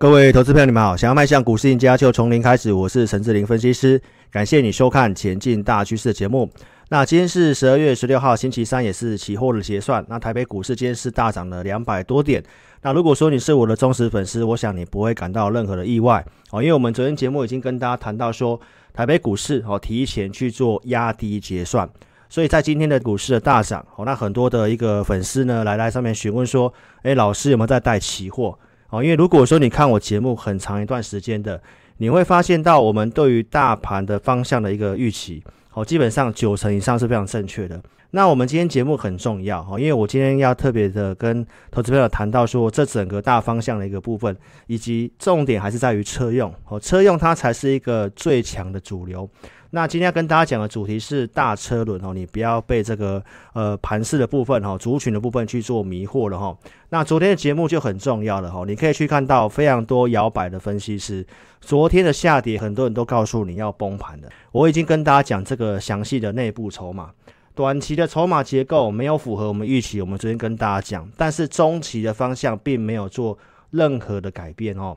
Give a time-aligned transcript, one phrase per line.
[0.00, 0.96] 各位投资朋友，你们好！
[0.96, 2.72] 想要迈向股市赢家，就从零开始。
[2.72, 4.00] 我是陈志玲分析师，
[4.30, 6.48] 感谢你收看《前进大趋势》的节目。
[6.90, 10.06] 那今天是十二月十六号，星期三，也是期货的结算。
[10.08, 12.40] 那台北股市今天是大涨了两百多点。
[12.82, 18.60] 那如果说你是我的忠实粉丝，我想你不会感到任何的意外哦，因为我们昨天节目已经跟大家谈到说，
[18.94, 21.90] 台北股市哦提前去做压低结算，
[22.28, 26.72] 所以在今天的股市的大涨哦，那很多的一个粉丝呢来来上面询问说，
[27.02, 28.56] 诶，老师有没有在带期货？
[28.90, 31.60] 哦，因为如果说你看我节目很长一段时间的，
[31.98, 35.42] 你会发现到我们对于大盘的方向的一个预期，
[35.74, 37.80] 哦，基本上九成以上是非常正确的。
[38.12, 44.34] 那我们今天节目很重要，哈，因为我今天要特别的跟投资朋友谈到说，这整个大方向的一个部分，
[44.66, 49.28] 以及重点还是在于车用，哦，车用它才是一个最强的主流。
[49.70, 53.22] 那今天要跟大家讲的主题是大车轮哦，你不要被这个
[53.52, 56.56] 呃盘势的部分哈、族群的部分去做迷惑了哈、
[56.88, 61.26] 那昨天的节目就很重要了哈、你可以去看到非常多摇摆的分析师，
[61.60, 64.30] 昨天的下跌很多人都告诉你要崩盘的。
[64.52, 67.10] 我已经跟大家讲这个详细的内部筹码，
[67.54, 73.36] 短期的筹码结构没有符合我们预期，我们昨天跟大家讲，但是中期的方向并没有做
[73.70, 74.96] 任何的改变哦。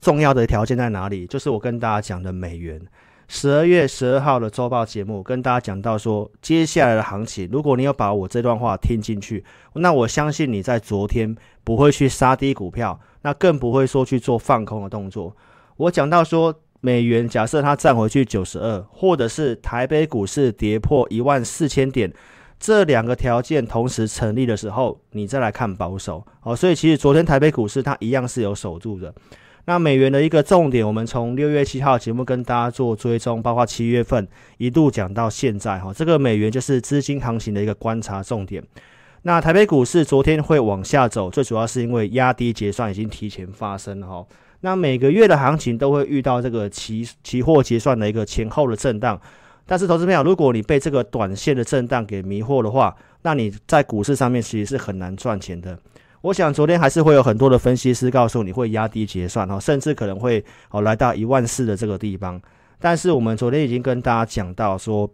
[0.00, 1.26] 重要的条件在哪里？
[1.26, 2.80] 就是我跟大家讲的美元。
[3.28, 15.36] 十二月十二号的周报节目跟大家讲到说，接下来的行情，如果你有把我这段话听进去，那我相信你在昨天不会去杀低股票，那更不会说去做放空的动作。
[15.76, 22.12] 我讲到说，美元假设它站回去九十二，或者是台北股市跌破一万四千点，
[22.60, 26.54] 这两个条件同时成立的时候，你再来看保守哦。
[26.54, 29.12] 所以其实昨天台北股市它一样是有守住的。
[29.66, 34.26] 那美元的一个重点，我们从六月七号节目跟大家做追踪，包括七月份
[34.58, 38.62] 一度讲到现在哈，这个美元就是资金行情的一个观察重点。
[39.22, 44.24] 那台北股市昨天会往下走，最主要是因为压低结算已经提前发生了哈。
[44.60, 49.20] 那每个月的行情都会遇到这个期期货结算的一个前后的震荡，
[49.66, 55.76] 但是投资朋友，如果你被这个短线的震荡给迷惑的话，那你在股市上面其实是很难赚钱的。
[56.22, 62.40] 我想昨天还是会有很多的分析师告诉你会压低结算哦，甚至可能会哦来到一万四的这个地方。
[62.78, 65.08] 但是我们昨天已经跟大家讲到说，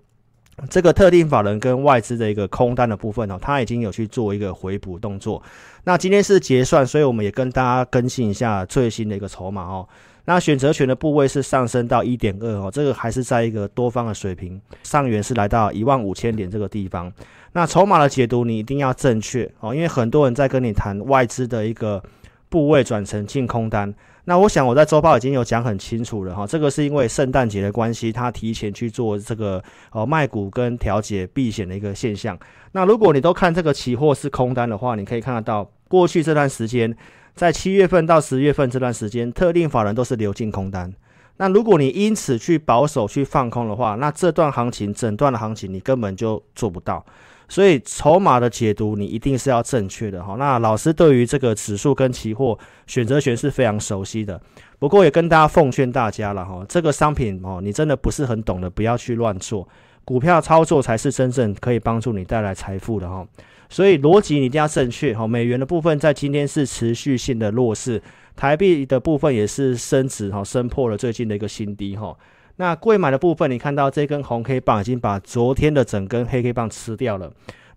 [0.69, 5.43] 这个特定法人跟外资的一个空单的部分哦，他已经有去做一个回补动作。
[5.85, 9.87] 那今天是结算，所以我们也跟大家更新一下最新的一个筹码哦。
[10.25, 17.13] 那选择权的部位是上升到一点二哦，这个还是在一个多方的水平，上缘是来到一万五千点这个地方。
[17.53, 22.03] 那筹码的解读你一定要正确哦，因为很多人在跟你谈外资的一个
[22.49, 23.93] 部位转成净空单。
[24.25, 32.39] 那我想我在周报已经有讲很清楚了哈，这个是因为圣诞节的关系，他提前去做这个呃卖股跟调节避险的一个现象。
[32.71, 36.97] 那如果你都看这个期货是空单的话，你可以看得到过去这段时间，
[37.35, 40.93] 在七月份到十月份这段时间，特定法人都是流进空单。
[41.39, 47.05] 那如果你因此去保守去放空的话，那这段行情整段的行情你根本就做不到。
[47.53, 50.37] 所以筹码的解读你一定是要正确的哈。
[50.39, 54.41] 那老师对于这个指数跟期货选择权是非常熟悉的，
[54.79, 59.69] 不过也跟大家奉劝大家了哈，这个商品哦，你真的不是很懂的，不要去乱做。
[60.03, 63.23] 股票操作才是真正可以帮助你带来财富的哈。
[63.69, 65.27] 所以逻辑你一定要正确哈。
[65.27, 68.03] 美元的部分在今天是持续性的弱势，
[68.35, 72.17] 台币的部分也是升值哈，升破了最近的一个新低哈。
[72.63, 77.29] 那贵买的部分，你看到这根红 K 棒已经把昨天的整根黑 K 棒吃掉了。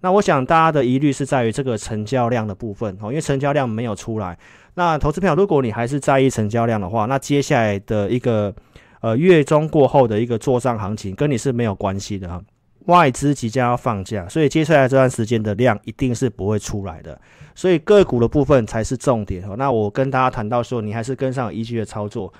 [0.01, 4.37] 那我想大家的疑虑是在于这个成交量的部分哦，因为成交量没有出来。
[4.75, 8.53] 那投资票，如果你还是在意成交量的话，那接下来的一个
[9.01, 12.39] 呃月中过后的一个做账行情跟你是没有关系的哈。
[12.85, 17.19] 外资即将要放假，所以接下来这段时间的量一定是不会出来的。
[17.55, 19.43] 所以个股的部分才是重点。
[19.57, 22.31] 那我跟大家谈到说，你还是跟上依据的操作。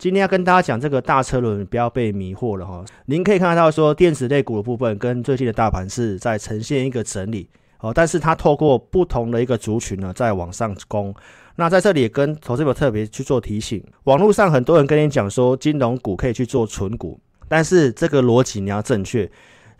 [0.00, 2.82] 今天要跟大家讲这个大车轮，不要被迷惑了哈。
[3.04, 7.46] 您可以看到说，电子类股的部分跟最近的大盘是在呈现一个整理
[7.80, 11.14] 哦，但是它透过不同的一个族群呢，在往上攻。
[11.56, 19.30] 那在这里也跟投资者特别去做提醒，网络上很多人跟你讲说，金融股可以去做存股，但是这个逻辑你要正确。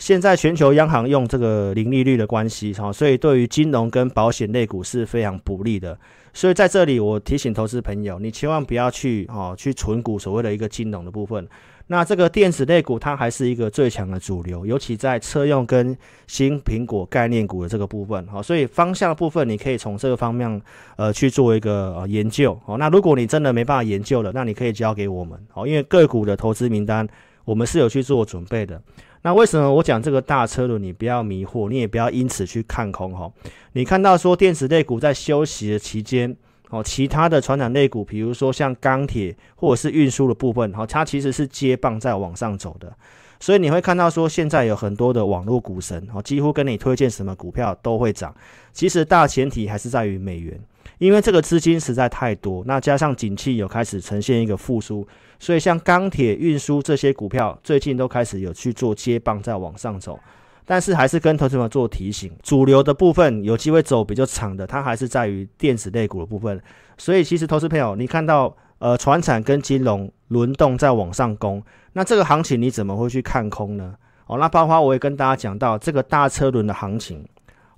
[0.01, 5.97] 现在全球央行用这个零利率的关系哈，所以对于金融跟保险类股是非常不利的。
[6.33, 11.47] 所以在这里，我提醒投资朋友，你千万不要去哦，去存股所谓的一个金融的部分。
[11.89, 15.95] 那这个电子类股，它还是一个最强的主流，尤其在车用跟
[16.27, 18.27] 新苹果概念股的这个部分。
[18.29, 20.63] 好，所以方向的部分，你可以从这个方面
[20.97, 22.59] 呃去做一个研究。
[22.65, 25.39] 好，那如果你真的没办法研究了，那你可以交给我们。
[25.51, 27.07] 好，因为个股的投资名单，
[27.45, 28.81] 我们是有去做准备的。
[29.23, 33.31] 那为什么我讲这个大车轮，你不要迷惑，你也不要因此去看空哈。
[33.73, 36.35] 你看到说电子类股在休息的期间，
[36.71, 42.91] 哦，其他的传产类股，比如说像钢铁或者是运输的部分，哈，它其实是接棒在往上走的。
[43.39, 48.35] 所以你会看到说，现在有很多的网络股神，哦，几乎跟你推荐什么股票都会涨。
[48.73, 50.59] 其实大前提还是在于美元，
[50.99, 55.07] 因为这个资金实在太多，那加上景气有开始呈现一个复苏，
[55.39, 60.19] 所以像钢铁、运输这些股票最近都开始有去做接棒在往上走。
[60.67, 66.61] 但是还是跟投资者做提醒，主流的部分有机会走比较长的，它还是在于电子类股的部分。
[66.97, 71.63] 所以其实投资朋友，你看到呃，传产跟金融轮动在往上攻，
[71.95, 73.95] 那这个行情你怎么会去看空呢？
[74.27, 77.27] 哦，那包括我也跟大家讲到这个大车轮的行情，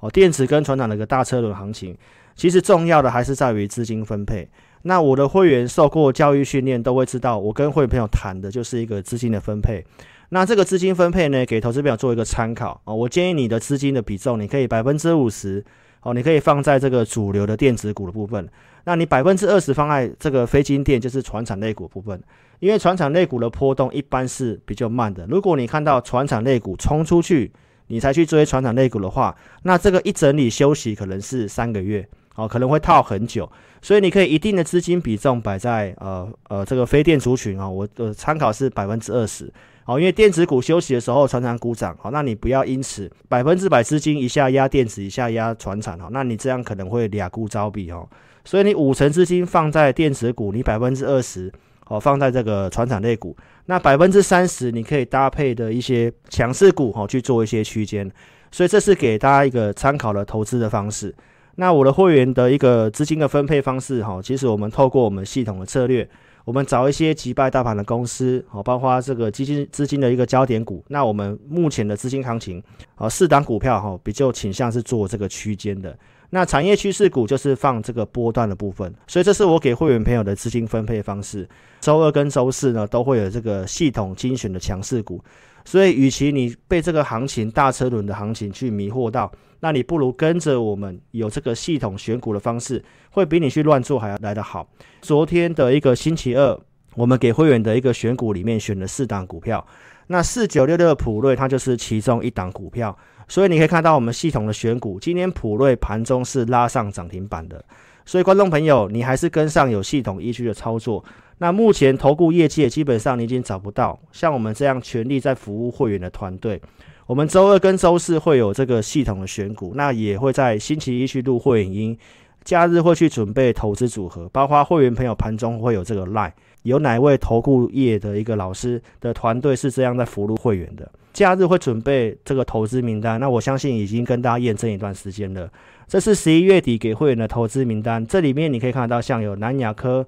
[0.01, 1.97] 哦，电子跟船产的一个大车轮行情，
[2.35, 4.49] 其实重要的还是在于资金分配。
[4.83, 9.85] 那我的会员受过教育训练，都会知道，我跟会员朋友谈的就是一个资金的分配。
[10.31, 12.95] 那这个资金分配呢，给投资表做一个参考哦。
[12.95, 15.65] 我建议你的资金的比重，你可以百分之五十
[16.01, 18.49] 哦，你可以放在这个主流的电子股的部分。
[18.85, 22.21] 那你百分之二十放在这个非金电，就是船产类股部分。
[22.59, 25.27] 因为船产类股的波动一般是比较慢的。
[25.29, 27.53] 如果你看到船产类股冲出去，
[27.89, 33.51] 你才去追船产类股的话，那这个一整理休息可能是三个月哦，可能会套很久。
[33.81, 39.53] 所以你可以一定的资金比重摆在呃呃这个非电族群啊，我的参考是百分之二十。
[39.85, 41.97] 好，因为电子股休息的时候，传产股涨。
[42.01, 45.99] 好，那你不要因此百分之百资金一下压电子，一下压船产。
[45.99, 48.09] 好，那你这样可能会俩股招比哦。
[48.45, 51.53] 所以你五成资金放在电子股，你百分之二十
[51.85, 53.37] 好放在这个船产类股，
[53.67, 58.09] 那百分之三十你可以搭配的一些强势股哦去做一些区间。
[58.53, 61.13] 所以这是给大家一个参考的投资的方式。
[61.57, 66.09] 那我的会员的一个资金的分配方式哈，其实我们透过我们系统的策略。
[66.45, 70.85] 我们找一些击败大盘的公司，好，包括这个基金资金的一个焦点股。
[70.89, 72.61] 那我们目前的资金行情，
[72.97, 75.97] 啊，四档股票哈，比较倾向是做这个区间的。
[76.31, 78.93] 那产业趋势股就是放这个波段的部分。
[79.07, 81.49] 所以这是我给会员朋友的资金分配方式。
[81.81, 85.23] 周二跟周四呢，都会有这个系统精选的强势股。
[85.65, 89.31] 所以，与其你被这个行情大车轮的行情去迷惑到，
[89.65, 94.69] 那你不如跟着我们有这个系统选股的方式，会比你去乱做还要来得好。
[95.01, 96.59] 昨天的一个星期二，
[96.97, 99.65] 我们给会员的一个选股里面选了四档股票，
[100.09, 102.97] 那四九六六的普瑞它就是其中一档股票，
[103.29, 107.65] 所以你可以看到我们系统的选股，今天普瑞盘中是拉上涨停板的。
[108.05, 111.05] 所以观众朋友，你还是跟上有系统依据的操作。
[111.39, 116.61] 那目前投顾业界基本上你已经找不到像我们这样全力在服务会员的团队。
[117.07, 121.99] 我们周二跟周四会有这个系统的选股，那也会在星期一去录会影音，
[122.45, 126.33] 假日会去准备投资组合，包括会员朋友盘中会有这个 line，
[126.63, 135.51] 有哪位投顾业的一个老师的团队是这样在服务会员的，假日会准备这个投资名单，那我相信已经跟大家验证一段时间了。
[135.89, 140.07] 这是十一月底给会员的投资名单，这里面你可以看得到像有南亚科。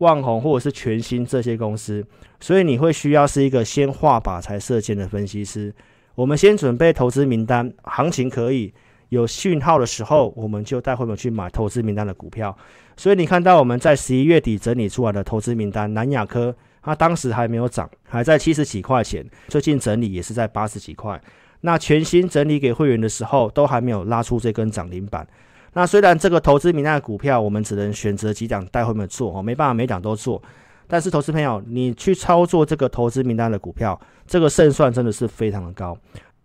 [0.00, 2.04] 旺宏或者是全新这些公司，
[2.38, 5.72] 所以你会需要是一个先画靶才射箭的分析师。
[6.16, 8.72] 我们先准备投资名单，行情可以
[9.10, 12.56] 有讯号的时候，我们就带会员去买投资名单的股票。
[12.96, 21.20] 所以你看到我们在十一月底整理出来的投资名单，南亚科它当时还没有涨，还在七十几块钱，最近整理也是在八十几块。
[21.60, 25.28] 那全新整理给会员的时候，都还没有拉出这根涨停板。
[25.74, 30.42] 那虽然这个投资名单的股票，我们只能选择几档带会们做哦，没办法每档都做。
[30.86, 35.96] 但是投资朋友，你去操作这个投资名单的股票，这个胜算真的是非常的高。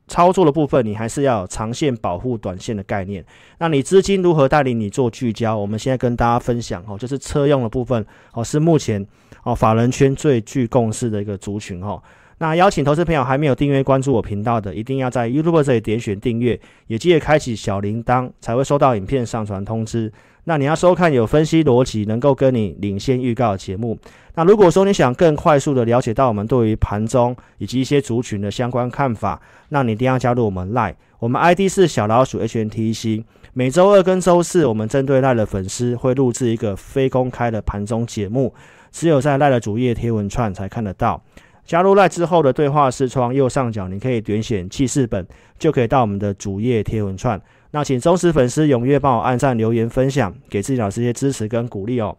[0.08, 3.26] 操作的部分，你还是要有长线保护短线的概念。
[3.60, 5.56] 那你资金如何带领你做聚焦？
[5.56, 9.06] 我们现在跟大家分享哦，就是车用的部分哦，是目前
[9.44, 12.02] 哦法人圈最具共识的一个族群哦。
[12.42, 20.12] 那邀请投资朋友还没有订阅关注我频道的，一定要在 YouTube 这里点选订阅，也记得开启小铃铛，才会收到影片上传通知。
[20.46, 23.96] 那你要收看有分析逻辑，能够跟你领先预告的节目。
[24.34, 33.24] 那如果说你想更快速的了解到我们对于盘中以及一些族群的相关看法，那你一定要加入我们 Line，我们 ID 是小老鼠 HNTC。
[33.54, 38.52] 每周二跟周四，我们针对 Line 的粉丝会录制一个非公开的盘中节目，
[38.92, 41.22] 只有在 Line 的主页贴文串才看得到。
[41.66, 45.26] 加入赖之后的对话视窗右上角，你可以点选记事本，
[45.58, 47.42] 就可以到我们的主页贴文串。
[47.72, 52.18] 那请忠实粉丝踊跃帮我按赞、留言、分享，给自己老师一些支持跟鼓励哦。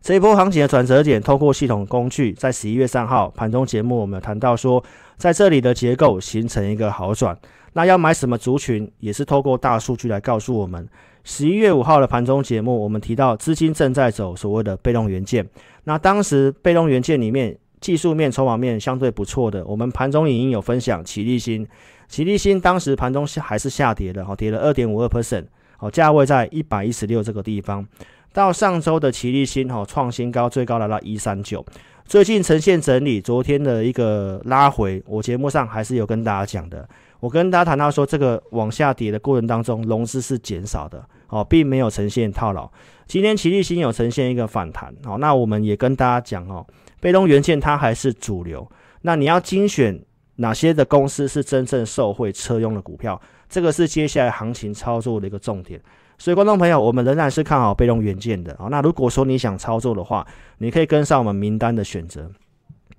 [0.00, 4.82] 这一波行情的转折点，透过系统工具，在十一月三号盘中节目，我们有谈到说，
[5.16, 7.36] 在这里的结构形成一个好转。
[7.74, 10.88] 那要买什么族群，也是透过大数据来告诉我们。
[11.22, 15.46] 十一月五号的盘中节目，我们提到资金正在走所谓的被动元件。
[15.84, 21.04] 那当时被动元件里面，技术面、筹码面相对不错的，我们盘中影音有分享。
[21.04, 21.66] 奇力新，
[22.08, 25.44] 奇力新当时盘中还是下跌的，哈，跌了二点五二 percent，
[25.76, 27.86] 好，价位在一百一十六这个地方。
[28.32, 31.64] 到上周的奇力新哈创新高，最高来到一三九，
[32.04, 36.86] 最近呈现整理，昨天的一个拉回，我节目上还是有跟大家讲的，
[37.20, 42.70] 我跟大家谈到说，这个往下跌的过程当中，融资是减少的哦，并没有呈现套牢。
[43.06, 46.66] 今天奇力新有呈现一个反弹哦，那我们也跟大家讲哦，
[47.00, 48.70] 被动元件它还是主流，
[49.02, 49.98] 那你要精选
[50.36, 55.80] 哪些的公司是真正受惠车用的股票，这个是接下来行情操作的一个重点。
[56.20, 58.66] 所以，观众朋友，我们仍然是看好被动元件的啊。
[58.68, 60.26] 那如果说你想操作的话，
[60.58, 62.28] 你可以跟上我们名单的选择。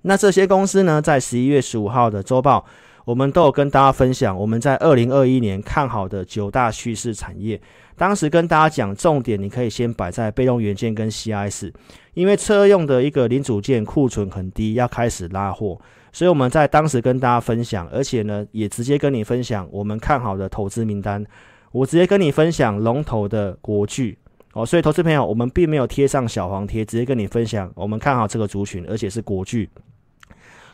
[0.02, 2.64] 那这些公司呢，在十一月十五号的周报，
[3.04, 7.60] 我们都有跟大家分享我们在二零二一年看好的九大趋势产业。
[7.96, 11.72] 当时跟大家讲，重点你可以先摆在被动元件跟 CIS，
[12.14, 15.78] 因为车用的一个零组件库存很低，要开始拉货。
[16.12, 21.24] 所以我们在当时跟大家分享，而且呢，也直接跟你分享我们看好的投资名单。
[21.72, 24.18] 我直接跟你分享龙头的国巨
[24.54, 29.68] 哦，所以投资朋友，我们并没有贴上小黄贴，直接跟你分享我们看好这个族群，而且是国巨。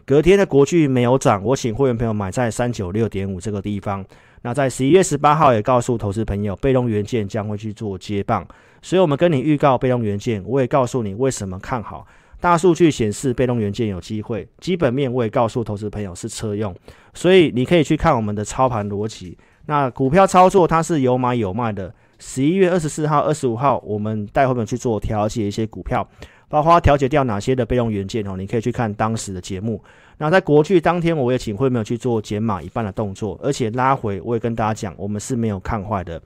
[0.06, 4.04] 隔天的国巨没有涨，我请会员朋友买在三九六点五这个地方。
[4.42, 8.46] 那在十一月十八号也告诉投资朋友，被动元件将会去做接棒，
[8.80, 12.06] 所以我们跟你预告被动元件，我也告诉你为什么看好。
[12.38, 16.72] 大数据显示被动元件有机会，基本面我也告诉投资朋友是车用，
[17.12, 19.36] 所以你可以去看我们的操盘逻辑。
[19.64, 21.92] 那股票操作它是有买有卖的。
[22.18, 26.08] 十一月二十四号、二十五号，我们带会员去做调节一些股票，
[26.48, 28.36] 包括调节掉哪些的备用元件哦。
[28.36, 29.82] 你可以去看当时的节目。
[30.18, 36.20] 那在国巨当天，我也请会员去做减码一半的动作，而且拉回，我也跟大家讲，我们是没有看坏的。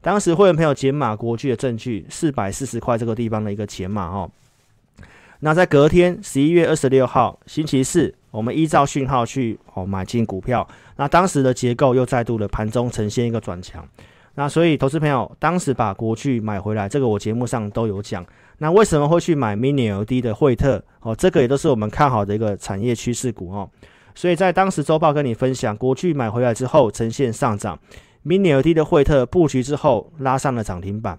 [0.00, 4.30] 当时会员朋友减码国巨的证据，四百四十块这个地方的一个减码哦。
[5.40, 10.66] 那在隔天十一月二十六号星期四，我们依照讯号去哦买进股票。
[10.96, 13.86] 那当时的结构又再度的盘中呈现一个转强，
[14.34, 18.26] 那所以投资朋友当时把国巨买回来，这个我节目上都有讲。
[18.58, 20.82] 那为什么会去买 Mini LED 的惠特？
[21.00, 23.68] 哦，这个也都是我们看好的一个产业趋势股哦。
[24.14, 27.78] 所以在当时周报跟你分享，国巨买回来之后呈现上涨
[28.24, 31.18] ，Mini LED 的惠特布局之后拉上了涨停板。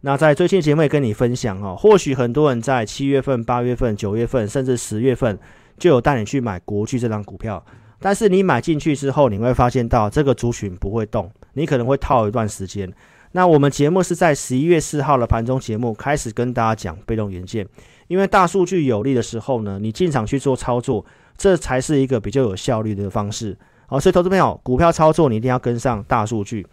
[0.00, 5.38] 那在最近节目也跟你分享哦，或许很多人在七月份、八月份、九月份甚至十月份
[5.78, 7.64] 就有带你去买国巨这张股票。
[7.98, 12.92] 但是你买进去之后，你会发现到这个族群不会动，你可能会套一段时间。
[13.36, 17.68] 那我们节目是在十一月四号的盘中节目开始跟大家讲被动元件，
[18.08, 21.04] 因为大数据有利的时候呢，你进场去做操作，
[21.36, 23.54] 这才是一个比较有效率的方式。
[23.88, 26.66] 好，所以投资朋友，股票操作你一定要跟上大数据，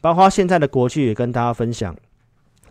[0.00, 1.94] 包括现在的国巨也跟大家分享，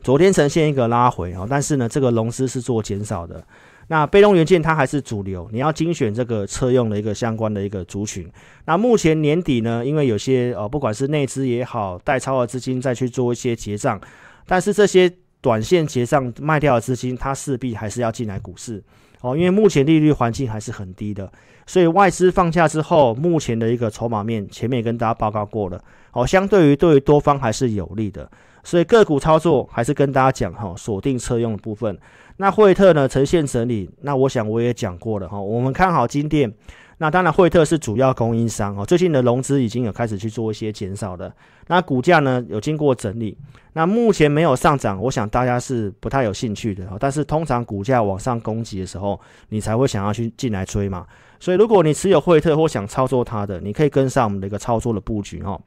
[0.01, 3.45] 昨天呈现一个拉回啊，但是呢，这个融资是做减少的。
[3.87, 8.29] 那被动元件它还是主流，你要精选这个车用的一个相关的一个族群。
[8.65, 14.01] 那目前年底呢，因为有些呃不管是内资也好，代超的资金再去做一些结账，
[14.47, 18.83] 但是这些短线结账卖掉的资金，它势必还是要进来股市。
[19.21, 21.31] 哦，因为目前利率环境还是很低的，
[21.65, 25.83] 所以外资放假之后，目前的一个筹码面前面也跟大家报告过了。
[26.11, 28.29] 哦，相对于对于多方还是有利的，
[28.65, 31.97] 所以个股操作还是跟大家讲哈，锁定车用的部分。
[32.37, 36.51] 那惠特呢，呈现整理，那我想我也讲过了哈，我们看好金店，
[36.97, 41.33] 那当然惠特是主要供应商哦，最近的融资已经有开始去做一些减少的，
[41.67, 43.37] 那股价呢有经过整理，
[43.73, 49.17] 那目前没有上涨，我想大家是不太有兴趣的，但是通常股价往上攻击的时候，
[49.49, 51.05] 你才会想要去进来追嘛，
[51.39, 55.57] 所以如果你持有惠特或想操作它的，你可以跟上我们的一个操作的布局哈。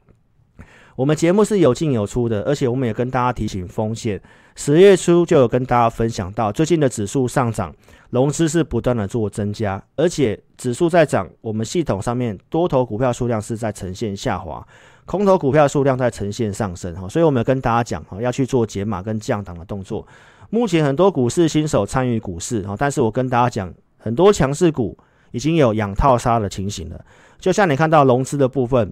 [0.99, 4.21] 我们节目是有进有出的，而且我们也跟大家提醒风险。
[4.57, 7.73] 十月初就有跟大家分享到，最近的指数上涨，
[8.09, 14.61] 融资是不断的做增加，而且指数在涨，我们系统上面多头股票数量是在呈现下滑，
[15.05, 17.07] 空头股票数量在呈现上升哈。
[17.07, 20.05] 所以我们有跟大家讲哈，要去做解码跟降档的动作。
[20.49, 24.97] 目前很多股市新手参与股市哈，但是我跟大家讲，很多强势股
[25.31, 26.99] 已经有养套杀的情形了，
[27.39, 28.91] 就像你看到融资的部分。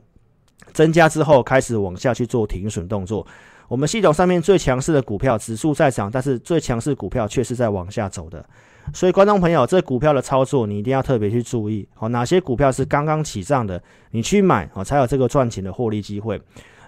[0.74, 3.26] 增加之后，开始往下去做停损动作。
[3.68, 8.46] 我们系统上面最强势的股票指数在涨，但是最强势股票却是在往下走的。
[8.94, 11.86] 所以，观众朋友，这股票的操作你一定要特别去注意。
[11.94, 13.82] 好，哪些股票是刚刚起涨的，
[14.12, 16.42] 你去买哦，才有这个赚钱的获利机会。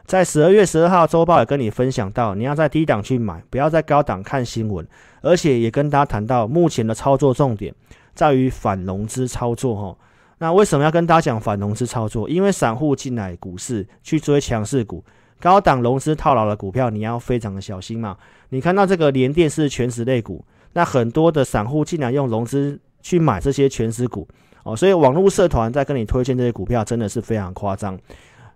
[0.05, 4.87] 在十二月十二号周报也跟你分享到，你要在低档去买，不要在高档看新闻。
[5.21, 7.75] 而且也跟大家谈到，目前的操作重点
[8.15, 9.97] 在于反融资操作哈。
[10.39, 12.27] 那为什么要跟大家讲反融资操作？
[12.27, 15.03] 因为散户进来股市去追强势股，
[15.39, 18.17] 高档融资套牢的股票，你要非常的小心嘛。
[18.49, 20.43] 你看到这个联电是权值类股，
[20.73, 24.27] 那很多的散户进来用融资去买这些权值股
[24.63, 27.99] 哦，所以网络社团在跟你推荐这些股票，真的是非常夸张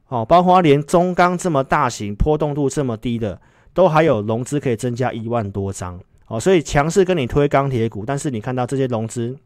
[0.07, 0.25] 哦。
[0.25, 3.39] 包括连中钢这么大型、波动度这么低的，
[3.73, 9.37] 都还有融资可以增加一万多张哦，所以强势跟你推钢铁股，但是你看到这些融资，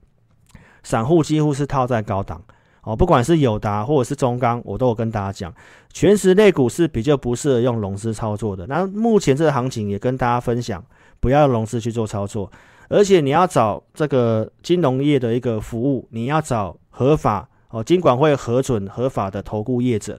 [0.88, 2.41] 散户几乎是套在高档
[2.84, 5.53] 哦，不管是友达或者是中钢，我都有跟大家讲，
[5.91, 8.65] 全时类股是比较不适合用融资操作的。
[8.67, 10.82] 那目前这个行情也跟大家分享，
[11.20, 12.50] 不要融资去做操作，
[12.88, 20.17] 而且你要找这个金融业的一个服务，你要找合法哦，金管会核准合法的投顾业者。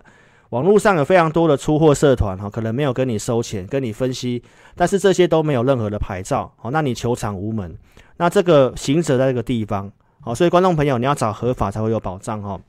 [0.51, 4.43] 网络上有非常多的出货社团哈，可能没有跟你收钱，跟你分析，
[4.75, 7.75] 但是这些都没有任何的牌照，好，那你求偿无门。
[8.19, 9.91] 那这个行者在这个地方，
[10.28, 12.61] 好，所以观众朋友你要找合法才会有保障哈。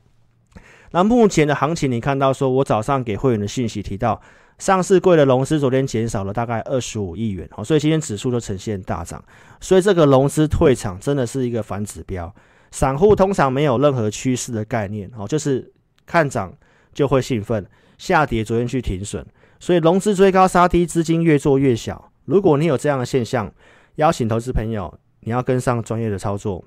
[0.92, 4.18] 那目前的行情，你看到说我早上给会员的信息提到，
[4.56, 9.22] 上市柜的融资昨天减少了大概二十五亿元，好，所以今天指数都呈现大涨，
[9.60, 12.34] 所以这个融资退场真的是一个反指标。
[12.70, 15.70] 散户通常没有任何趋势的概念，哦，就是
[16.06, 16.50] 看涨。
[16.92, 17.64] 就会兴奋，
[17.98, 19.24] 下跌昨天去停损，
[19.60, 22.10] 所以融资追高杀低，资金越做越小。
[22.24, 23.52] 如果你有这样的现象，
[23.94, 26.64] 邀请投资朋友，你要跟上专业的操作。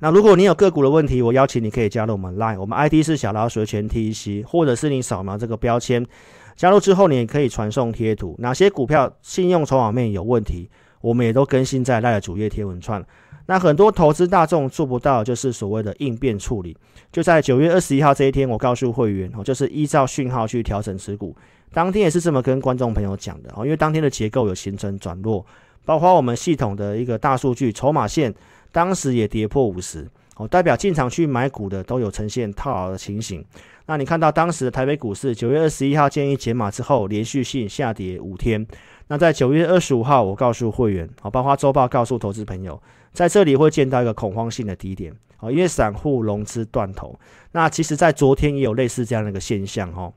[0.00, 6.06] 那如果你有个股的问题，我邀请你可以加入我们 Line，我们 ID 是小老鼠全 TC，或者是你扫描这个标签，
[6.56, 10.70] 加入之后你也可以传送贴图，哪些股票信用筹码面有问题，
[11.00, 13.04] 我们也都更新在 Line 的主页贴文串。
[13.46, 16.76] 那很多投资大众做不到，就是所谓的应变处理。
[17.10, 21.34] 就在九月二十一号这一天，我告诉会员哦，就是依照讯号去调整持股。
[21.72, 25.44] 当天也是这么跟观众朋友讲的哦，因为当天的结构有形成转弱，
[25.84, 28.32] 包括我们系统的一个大数据筹码线，
[28.72, 33.44] 当时也跌破五十哦，代表进场去买股的都有呈现套牢的情形。
[33.86, 38.66] 那你看到当时的台北股市九月二十一号建议解码之后，连续性下跌五天。
[39.08, 42.80] 那在九月二十五号，我告诉会员哦，包括周报告诉投资朋友。
[43.12, 47.18] 在这里会见到一个恐慌性的低点，哦，因为散户融资断头。
[47.52, 50.12] 那其实，在昨天也有类似这样的一个现象，哦。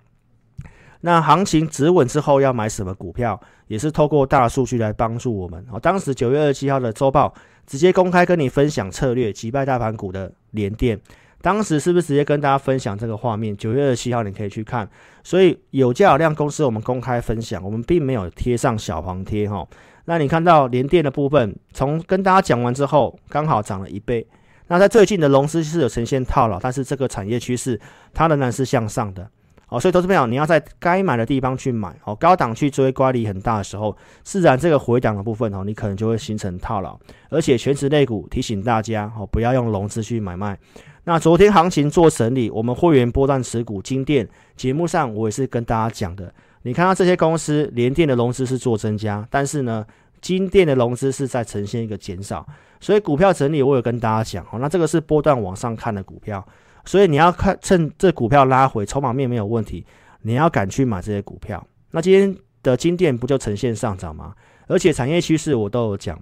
[1.02, 5.66] 那行情止稳之后，要买什么股票，也是透过大数据来帮助我们。
[5.72, 7.34] 哦，当时九月二十七号的周报
[7.66, 11.00] 直接公开跟你分享策略，击败大盘股的联电，
[11.42, 13.58] 当时是不是直接跟大家分享这个画面？
[13.58, 14.88] 九月二十七号你可以去看。
[15.24, 19.68] 所以有价有量公司我们公开分享，我们并没有贴上小黄贴，哈。
[20.06, 24.26] 那你看到联电的部分，从跟大家讲完之后，刚好涨了一倍。
[24.68, 27.80] 那在最近的龙狮是有呈现套牢，但是这个产业趋势
[28.14, 29.30] 它仍然是向上的。
[29.72, 31.96] 哦，所以投资朋友你要在该买的地方去买。
[32.04, 37.00] 哦，高档去追，乖离很大的时候，自然这个回档的部分哦，你可能就会形成套牢。
[37.30, 40.60] 而且全值类股提醒大家哦，不要用融资去买卖。
[41.06, 46.34] 那昨天行情做整理，我们会员波段持股金电节目上我也是跟大家讲的。
[46.64, 49.86] 你看到这些公司，联电的融资是做增加，但是呢，
[50.20, 52.46] 金电的融资是在呈现一个减少，
[52.80, 56.46] 所以股票整理我有跟大家讲，哦，那这个是波段往上看的股票，
[56.86, 59.86] 所以你要看趁这股票拉回，筹码面没有问题，
[60.22, 61.66] 你要敢去买这些股票。
[61.92, 64.34] 那今天的金电不就呈现上涨吗？
[64.68, 66.18] 而且产业趋势我都有讲，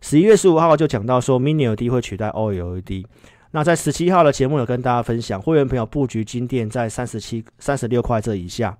[0.00, 3.04] 十一月十五号就讲到说，Mini LED 会取代 OLED。
[3.50, 8.76] 那在十七号的节目有跟大家分享，会员朋友布局金电在三十七、三十六块这以下。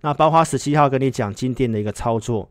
[0.00, 2.48] 那包括十七号跟你讲金电的一个操作，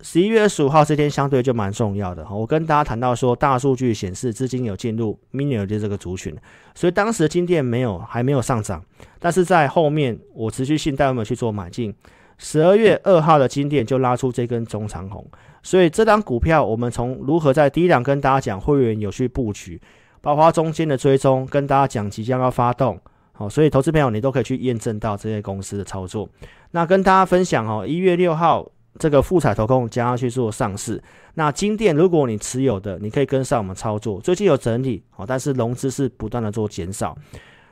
[0.00, 2.34] 十一月二十五号这天相对就蛮重要的哈。
[2.34, 6.36] 我跟大家谈到说，大数据显示资金有进入 Mini 的这个族群，
[6.74, 8.82] 所以当时金电没有还没有上涨，
[9.18, 11.92] 但是在后面我持续性带我们去做买进。
[12.40, 15.26] 十二月二号的金电就拉出这根中长红，
[15.60, 19.80] 所以这档股票我们从如何在低档跟大家讲会员有去布局，
[20.20, 22.96] 包括中间的追踪跟大家讲即将要发动。
[23.32, 26.28] 好，所以投资朋友你都可以去验证到这些公司的操作。
[26.70, 28.64] 那跟大家分享哦，一月六号
[28.98, 31.02] 这个富彩投控将要去做上市。
[31.34, 34.20] 那金电如果你持有的，你可以跟上我们操作。
[34.20, 37.16] 最近有整理，好，但是融资是不断的做减少。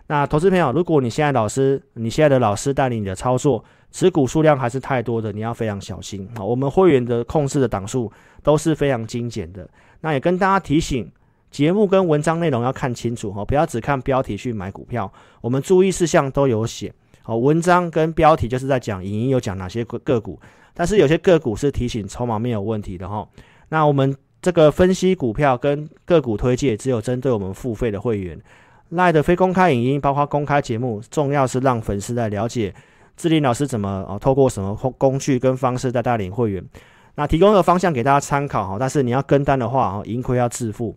[0.07, 6.29] 那投资朋友，如果你现在老师，你现在的老师带领你的操作，持股数量还是太多的，你要非常小心。
[6.37, 8.11] 好，我们会员的控制的档数
[8.43, 9.69] 都是非常精简的。
[10.01, 11.11] 那也跟大家提醒。
[11.49, 15.11] 节目跟文章内容要看清楚哈，不要只看标题去买股票。
[15.41, 16.93] 我们注意事项都有写，
[17.27, 20.39] 好，文章跟标题就是在讲影音有讲哪些个个股，
[20.73, 23.29] 但是有些个股是提醒筹码没有问题的哈。
[23.71, 28.41] 那我们这个分析股票跟个股推荐，只有针对我们付费的会员。
[28.91, 32.73] 赖的非公开影音，包括公开节目，重要是让粉丝来了解
[33.17, 36.65] 智霖老师怎么啊，透过什么工具跟方式在带领会员。
[37.17, 40.97] 那提供一个方向给大家参考哈，但是你要跟单的话啊，盈亏要自负。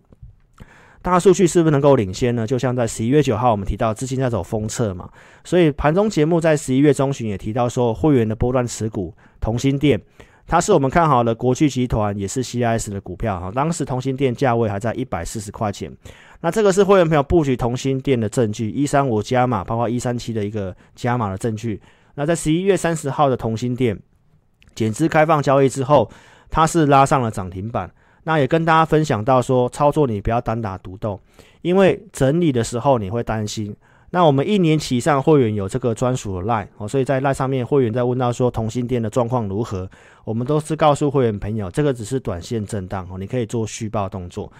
[1.02, 2.46] 大数据是不是能够领先呢？
[2.46, 5.08] 就像在十一月九号，我们提到资金在走封测嘛，
[5.44, 9.98] 所以盘中节目在十一月中旬也提到说，会员的波段持股同心电，
[10.46, 13.50] 它是我们看好的国巨集团，也是 CIS 的股票哈。
[13.54, 15.90] 当时同心电价位还在一百四十块钱，
[16.42, 21.80] 那这个是会员朋友布局同心电的证据，一三五加码，包括一三七的一个加码的证据。
[22.16, 23.98] 那在十一月三十号的同心电，
[24.74, 26.10] 减资开放交易之后，
[26.50, 27.90] 它是拉上了涨停板。
[28.24, 31.18] 那也跟大家分享到说，操作你不要单打独斗，
[31.62, 33.74] 因为整理的时候你会担心。
[34.12, 39.88] 那我们一年期上会员有这个专属的 LINE 哦，所以在 LINE 上面会员在问到说同心店的状况如何，
[40.24, 44.52] 我们都是告诉会员朋友，这个只是短线震荡哦，你可以做续报动作。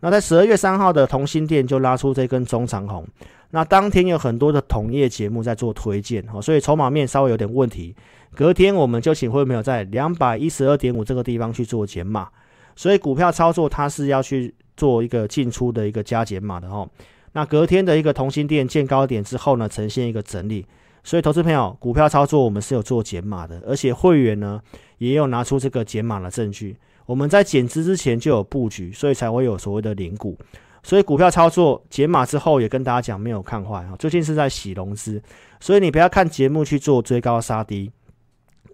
[0.00, 3.06] 那在十二月三号的同心店就拉出这根中长红，
[3.50, 7.94] 那当天有很多的同业节目在做推荐哦，所以筹码面稍微有点问题。
[8.34, 12.28] 隔天我们就请会员朋友在两百一十二点五这个地方去做减码，
[12.76, 16.88] 所以股票操作它是要去做一个进出的一个加减码的哦。
[17.32, 20.64] 那隔天的一个同心店见高点之后呢，呈现一个整理，
[21.02, 24.60] 所以投资朋友股票操作我们是有做减码的，而且会员呢
[24.98, 26.76] 也有拿出这个减码的证据。
[27.04, 30.36] 我们在减资之前就有布局，所以才会有所谓的零股。
[30.82, 35.20] 所以股票操作减码之后，也跟大家讲没有看坏啊，最近是在洗融资，
[35.60, 37.90] 所以你不要看节目去做追高杀低。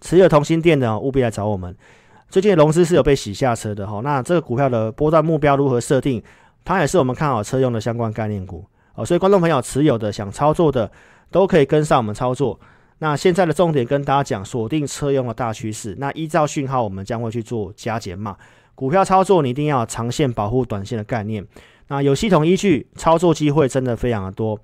[0.00, 1.74] 持有同心店的务必来找我们。
[2.32, 6.22] 最近的融资是有被洗下车的哈，那这个股票的波段目标如何设定？
[6.64, 8.64] 它也是我们看好车用的相关概念股
[8.94, 10.90] 哦，所以观众朋友持有的想操作的
[11.30, 12.58] 都可以跟上我们操作。
[13.00, 15.94] 那现在的重点跟大家讲，锁定车用的大趋势。
[15.98, 18.34] 那依照讯号，我们将会去做加减码。
[18.74, 21.46] 股票操作你一定要长线保护短线的概念。
[21.88, 24.58] 那有系统依据，操作机会真的非常的多。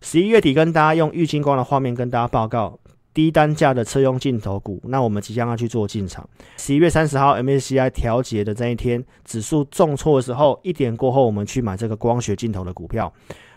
[0.00, 2.78] 十一月底跟大家用玉金光的画面跟大家报告。
[3.20, 6.26] 低单价的车用镜头股，那我们即将要去做进场。
[6.56, 13.12] 十一月三十号 MSCI 调节的这一天，指数重挫的时候，一点过后，我们去买这个光学镜头的股票。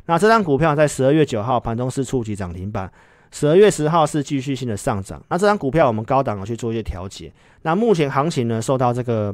[0.05, 2.91] 那这张股票在十二月九号盘中是触及涨停板，
[3.31, 5.23] 十二月十号是继续性的上涨。
[5.29, 7.31] 那这张股票我们高档的去做一些调节。
[7.61, 9.33] 那目前行情呢，受到这个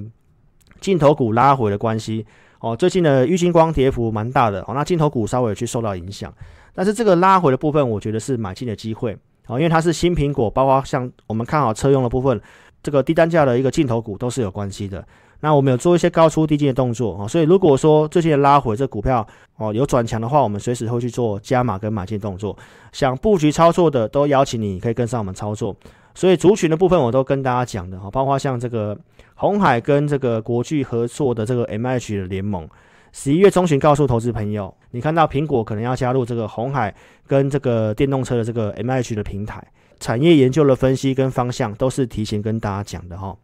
[0.79, 2.23] 镜头股拉回的关系，
[2.59, 6.31] 哦，最近的玉金光跌幅蛮大的，哦，那镜头股稍微有去受到影响。
[6.75, 9.17] 但是这个拉回的部分，我觉得是买进的机会。
[9.49, 12.39] 哦，因为它是新苹果，包括像我们看好车用的部分，
[12.81, 15.03] 这个低单价的一个镜头股都是有关系的。
[15.41, 22.55] 那我们有做一些高出低进的动作啊，所以如果说最近拉回这股票哦有转强的话，我们随时会去做加码跟买进动作。
[22.91, 25.75] 想布局操作的都邀请你可以跟上我们操作。
[26.13, 28.97] 所以族群的部分我都跟大家讲的哈，包括像这个
[29.35, 32.67] 红海跟这个国巨合作的这个 MH 的联盟。
[33.11, 36.93] 十一月中旬告诉投资朋友，你看到苹果可能要加入这个红海
[37.27, 39.63] 跟这个电动车的这个 MH 的平台，
[39.99, 43.35] 产业研究的分析跟方向都是提前跟大家讲的哈。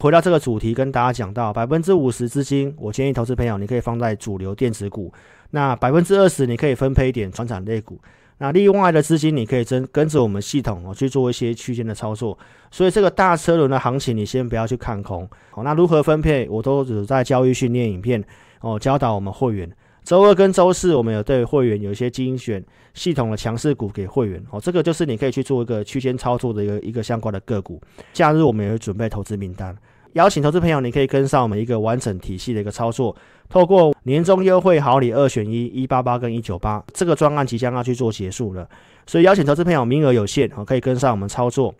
[0.00, 5.12] 回到这个主题，跟大家讲到百分之五十资金，我建议投资朋友你可以放在主流电子股，
[5.50, 8.00] 那百分之二十你可以分配一点传产类股，
[8.38, 12.38] 那另外的资金你可以跟跟着我们系统哦去做一些区间的操作。
[12.70, 15.28] 所以这个大车轮的行情，你先不要去看空。
[15.50, 18.24] 好，那如何分配，我都只在交易训练影片。
[18.60, 19.70] 哦，教导我们会员，
[20.04, 27.80] 周二跟周四我们有对会员有一些精选系统的强势股给会员哦，这个就是你可以去做一个区间操作的一个一个相关的个股。
[28.12, 29.76] 假日我们也会准备投资名单，
[30.14, 33.14] 邀请投资朋友，你可以跟上我们一个完整体系的一个操作。
[33.48, 38.68] 透过年终优惠好礼二选一，一八八跟一九八这个专案即将要去做结束了，
[39.06, 41.74] 所以邀请投资朋友，名额有限哦，可以跟上我们操作。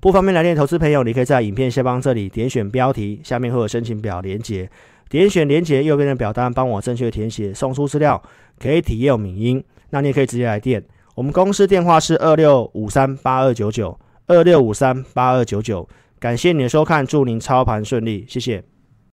[0.00, 4.68] 不方便来电投资朋友，你可以在影片下方这里点选标题，下面会有申请表连结。
[5.12, 8.22] 点选连接右边的表单，帮我正确填写，送出资料，
[8.58, 9.62] 可以体验语音。
[9.90, 10.82] 那你也可以直接来电，
[11.14, 15.86] 我们公司电话是二六五三八二九九二六五三八二九九。
[16.18, 18.64] 感谢你的收看，祝您操盘顺利，谢谢。